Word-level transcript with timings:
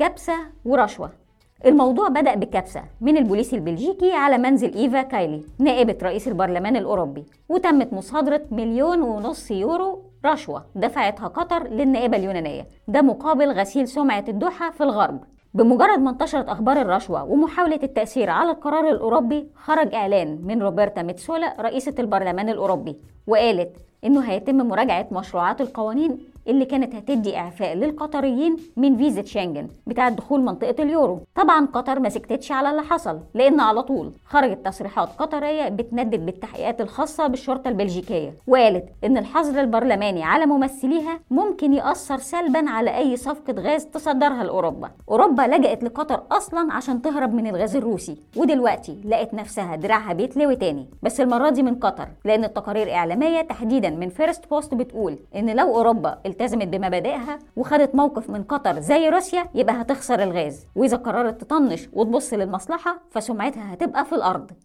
كبسة 0.00 0.34
ورشوة. 0.64 1.10
الموضوع 1.66 2.08
بدأ 2.08 2.34
بكبسة 2.34 2.82
من 3.00 3.16
البوليس 3.16 3.54
البلجيكي 3.54 4.12
على 4.12 4.38
منزل 4.38 4.74
إيفا 4.74 5.02
كايلي 5.02 5.42
نائبة 5.58 5.98
رئيس 6.02 6.28
البرلمان 6.28 6.76
الأوروبي 6.76 7.24
وتمت 7.48 7.92
مصادرة 7.92 8.42
مليون 8.50 9.02
ونص 9.02 9.50
يورو 9.50 10.02
رشوة 10.26 10.64
دفعتها 10.74 11.28
قطر 11.28 11.68
للنائبة 11.68 12.16
اليونانية. 12.16 12.66
ده 12.88 13.02
مقابل 13.02 13.52
غسيل 13.52 13.88
سمعة 13.88 14.24
الدوحة 14.28 14.70
في 14.70 14.82
الغرب. 14.82 15.24
بمجرد 15.54 15.98
ما 15.98 16.10
انتشرت 16.10 16.48
أخبار 16.48 16.80
الرشوة 16.80 17.24
ومحاولة 17.24 17.80
التأثير 17.82 18.30
على 18.30 18.50
القرار 18.50 18.90
الأوروبي 18.90 19.48
خرج 19.54 19.94
إعلان 19.94 20.38
من 20.42 20.62
روبرتا 20.62 21.02
ميتسولا 21.02 21.56
رئيسة 21.60 21.94
البرلمان 21.98 22.48
الأوروبي 22.48 22.96
وقالت 23.26 23.76
إنه 24.04 24.20
هيتم 24.20 24.56
مراجعة 24.56 25.06
مشروعات 25.12 25.60
القوانين 25.60 26.18
اللي 26.50 26.64
كانت 26.64 26.94
هتدي 26.94 27.36
إعفاء 27.36 27.74
للقطريين 27.74 28.56
من 28.76 28.96
فيزا 28.96 29.22
شنجن 29.22 29.68
بتاعه 29.86 30.10
دخول 30.10 30.40
منطقة 30.40 30.82
اليورو. 30.82 31.20
طبعا 31.34 31.66
قطر 31.66 32.00
ما 32.00 32.08
سكتتش 32.08 32.52
على 32.52 32.70
اللي 32.70 32.82
حصل 32.82 33.20
لأن 33.34 33.60
على 33.60 33.82
طول 33.82 34.12
خرجت 34.24 34.66
تصريحات 34.66 35.08
قطرية 35.18 35.68
بتندد 35.68 36.26
بالتحقيقات 36.26 36.80
الخاصة 36.80 37.26
بالشرطة 37.26 37.68
البلجيكية. 37.68 38.34
وقالت 38.46 38.84
إن 39.04 39.16
الحظر 39.16 39.60
البرلماني 39.60 40.22
على 40.22 40.46
ممثليها 40.46 41.20
ممكن 41.30 41.72
يأثر 41.72 42.18
سلبا 42.18 42.70
على 42.70 42.96
أي 42.96 43.16
صفقة 43.16 43.54
غاز 43.62 43.86
تصدرها 43.86 44.44
لأوروبا. 44.44 44.90
أوروبا 45.10 45.42
لجأت 45.42 45.84
لقطر 45.84 46.22
أصلا 46.32 46.72
عشان 46.72 47.02
تهرب 47.02 47.34
من 47.34 47.46
الغاز 47.46 47.76
الروسي 47.76 48.16
ودلوقتي 48.36 48.98
لقت 49.04 49.34
نفسها 49.34 49.76
دراعها 49.76 50.12
بيتلوي 50.12 50.56
تاني. 50.56 50.86
بس 51.02 51.20
المرة 51.20 51.50
دي 51.50 51.62
من 51.62 51.74
قطر 51.74 52.08
لأن 52.24 52.44
التقارير 52.44 52.94
إعلامية 52.94 53.40
تحديدا 53.42 53.90
من 53.90 54.08
Firstpost 54.08 54.74
بتقول 54.74 55.18
إن 55.36 55.56
لو 55.56 55.76
أوروبا 55.76 56.18
التزمت 56.40 56.68
بمبادئها 56.68 57.38
وخدت 57.56 57.94
موقف 57.94 58.30
من 58.30 58.42
قطر 58.42 58.80
زي 58.80 59.08
روسيا 59.08 59.44
يبقى 59.54 59.74
هتخسر 59.80 60.22
الغاز. 60.22 60.66
وإذا 60.76 60.96
قررت 60.96 61.40
تطنش 61.40 61.88
وتبص 61.92 62.34
للمصلحة 62.34 63.00
فسمعتها 63.10 63.74
هتبقى 63.74 64.04
في 64.04 64.14
الأرض. 64.14 64.50